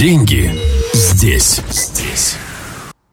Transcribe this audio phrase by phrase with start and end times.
[0.00, 0.50] Деньги
[0.94, 1.60] здесь.
[1.68, 2.38] Здесь.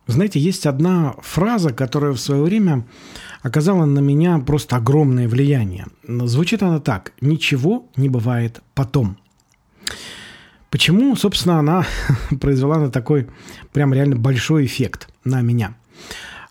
[0.05, 2.87] Знаете, есть одна фраза, которая в свое время
[3.41, 5.87] оказала на меня просто огромное влияние.
[6.07, 7.11] Звучит она так.
[7.19, 9.17] Ничего не бывает потом.
[10.69, 11.85] Почему, собственно, она
[12.39, 13.27] произвела на такой
[13.73, 15.75] прям реально большой эффект на меня?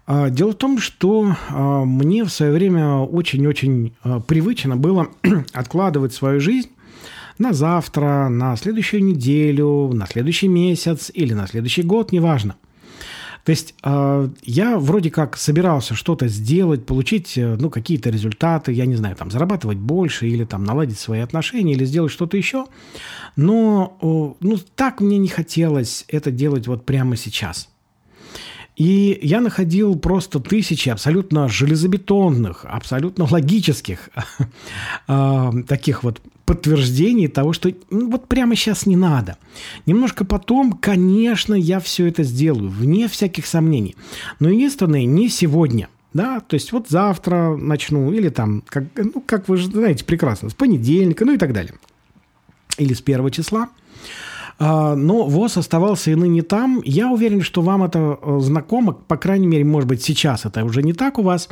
[0.05, 5.09] А, дело в том, что а, мне в свое время очень-очень а, привычно было
[5.55, 6.69] откладывать свою жизнь
[7.39, 12.57] на завтра, на следующую неделю, на следующий месяц или на следующий год, неважно.
[13.47, 18.87] То есть э, я вроде как собирался что-то сделать, получить э, ну, какие-то результаты, я
[18.87, 22.67] не знаю, там, зарабатывать больше или там наладить свои отношения или сделать что-то еще.
[23.37, 27.69] Но э, ну, так мне не хотелось это делать вот прямо сейчас.
[28.77, 34.11] И я находил просто тысячи абсолютно железобетонных, абсолютно логических
[35.09, 39.39] э, таких вот подтверждений того, что ну, вот прямо сейчас не надо.
[39.87, 43.97] Немножко потом, конечно, я все это сделаю, вне всяких сомнений.
[44.41, 45.89] Но единственное, не сегодня.
[46.13, 50.49] Да, то есть вот завтра начну, или там, как, ну, как вы же знаете прекрасно,
[50.49, 51.75] с понедельника, ну и так далее.
[52.79, 53.69] Или с первого числа.
[54.59, 56.81] А, но ВОЗ оставался и ныне там.
[56.85, 60.83] Я уверен, что вам это э, знакомо, по крайней мере, может быть, сейчас это уже
[60.83, 61.49] не так у вас,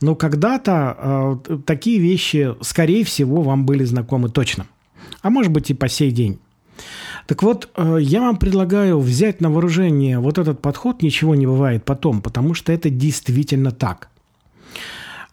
[0.00, 4.66] но когда-то э, такие вещи, скорее всего, вам были знакомы точно.
[5.20, 6.38] А может быть и по сей день.
[7.26, 11.84] Так вот, э, я вам предлагаю взять на вооружение вот этот подход «ничего не бывает
[11.84, 14.08] потом», потому что это действительно так.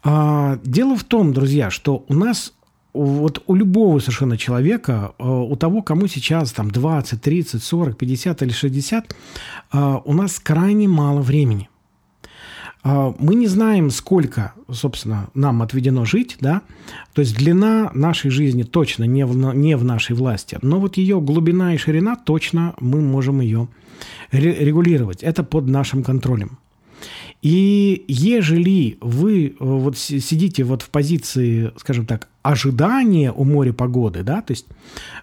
[0.04, 2.54] А, дело в том, друзья, что у нас
[2.94, 8.42] вот у любого совершенно человека, э, у того, кому сейчас там 20, 30, 40, 50
[8.44, 9.16] или 60,
[9.74, 11.70] э, у нас крайне мало времени.
[12.84, 16.62] Э, мы не знаем, сколько, собственно, нам отведено жить, да,
[17.14, 21.20] то есть длина нашей жизни точно не в, не в нашей власти, но вот ее
[21.20, 23.68] глубина и ширина точно мы можем ее
[24.32, 25.24] регулировать.
[25.24, 26.58] Это под нашим контролем.
[27.44, 34.24] И ежели вы э, вот сидите вот в позиции, скажем так, ожидания у моря погоды,
[34.24, 34.66] да, то есть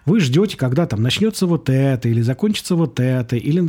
[0.05, 3.67] вы ждете, когда там начнется вот это, или закончится вот это, или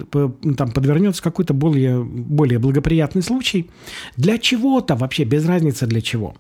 [0.54, 3.70] там подвернется какой-то более, более благоприятный случай,
[4.18, 6.34] для чего-то вообще, без разницы для чего,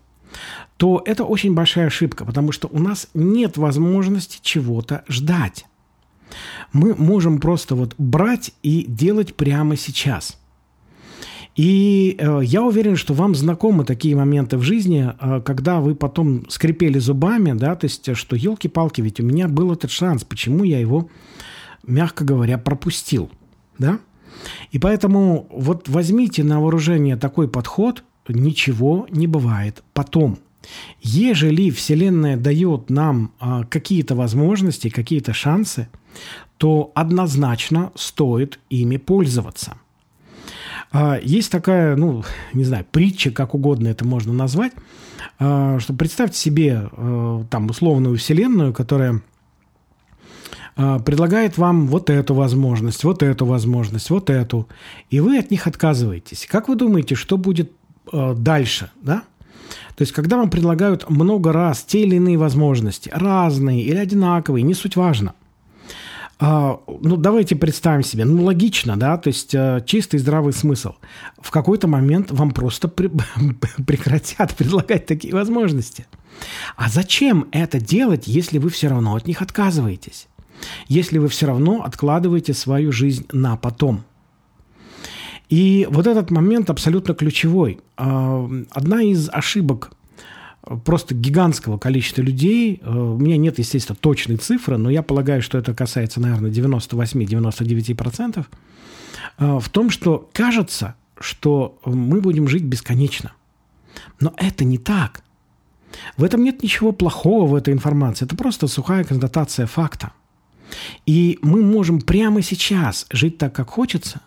[0.76, 5.64] то это очень большая ошибка, потому что у нас нет возможности чего-то ждать.
[6.74, 10.38] Мы можем просто вот брать и делать прямо сейчас–
[11.54, 16.48] и э, я уверен, что вам знакомы такие моменты в жизни, э, когда вы потом
[16.48, 20.80] скрипели зубами, да, то есть, что елки-палки, ведь у меня был этот шанс, почему я
[20.80, 21.10] его,
[21.86, 23.30] мягко говоря, пропустил,
[23.78, 23.98] да?
[24.70, 30.38] И поэтому вот возьмите на вооружение такой подход, ничего не бывает потом.
[31.02, 33.32] Ежели Вселенная дает нам
[33.68, 35.88] какие-то возможности, какие-то шансы,
[36.56, 39.76] то однозначно стоит ими пользоваться.
[40.92, 42.22] А, есть такая, ну,
[42.52, 44.72] не знаю, притча, как угодно это можно назвать,
[45.38, 49.20] а, что представьте себе а, там условную вселенную, которая
[50.74, 54.68] предлагает вам вот эту возможность, вот эту возможность, вот эту,
[55.10, 56.48] и вы от них отказываетесь.
[56.50, 57.70] Как вы думаете, что будет
[58.10, 59.22] дальше, да?
[59.96, 64.72] То есть, когда вам предлагают много раз те или иные возможности, разные или одинаковые, не
[64.72, 65.41] суть важно, а,
[66.42, 70.94] ну, давайте представим себе, ну, логично, да, то есть э, чистый здравый смысл.
[71.40, 73.10] В какой-то момент вам просто при,
[73.86, 76.06] прекратят предлагать такие возможности.
[76.74, 80.26] А зачем это делать, если вы все равно от них отказываетесь?
[80.88, 84.02] Если вы все равно откладываете свою жизнь на потом?
[85.48, 87.80] И вот этот момент абсолютно ключевой.
[87.96, 89.92] А, одна из ошибок
[90.84, 92.80] просто гигантского количества людей.
[92.82, 98.46] Э, у меня нет, естественно, точной цифры, но я полагаю, что это касается, наверное, 98-99%,
[99.38, 103.32] э, в том, что кажется, что мы будем жить бесконечно.
[104.20, 105.22] Но это не так.
[106.16, 108.24] В этом нет ничего плохого в этой информации.
[108.24, 110.12] Это просто сухая констатация факта.
[111.04, 114.22] И мы можем прямо сейчас жить так, как хочется,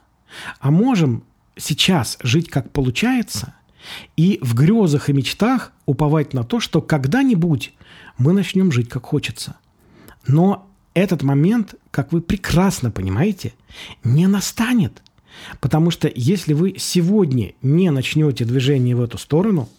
[0.60, 1.24] а можем
[1.58, 3.56] сейчас жить, как получается–
[4.18, 7.74] и в грезах и мечтах уповать на то, что когда-нибудь
[8.18, 9.56] мы начнем жить как хочется.
[10.28, 13.54] Но этот момент, как вы прекрасно понимаете,
[14.04, 15.04] не настанет.
[15.60, 19.70] Потому что если вы сегодня не начнете движение в эту сторону,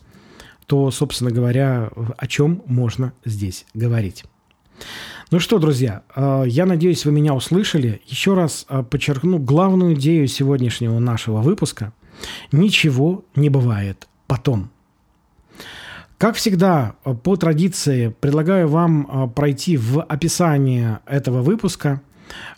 [0.67, 4.25] то, собственно говоря, о чем можно здесь говорить.
[5.31, 8.03] Ну что, друзья, э, я надеюсь, вы меня услышали.
[8.07, 11.93] Еще раз э, подчеркну главную идею сегодняшнего нашего выпуска–
[12.53, 14.71] Ничего не бывает потом.
[16.19, 22.01] Как всегда, по традиции, предлагаю вам а, пройти в описание этого выпуска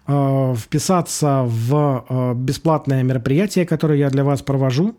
[0.06, 4.94] э, вписаться в э, бесплатное мероприятие, которое я для вас провожу,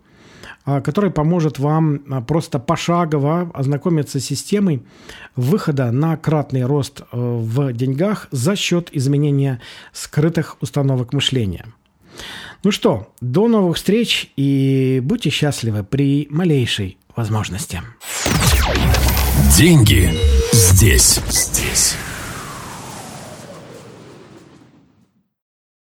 [0.65, 4.83] э, которое поможет вам э, просто пошагово ознакомиться с системой
[5.37, 9.61] выхода на кратный рост э, в деньгах за счет изменения
[9.93, 11.65] скрытых установок мышления.
[12.63, 17.81] Ну что, до новых встреч и будьте счастливы при малейшей возможности.
[19.57, 20.13] Деньги
[20.53, 21.19] здесь.
[21.29, 21.95] Здесь.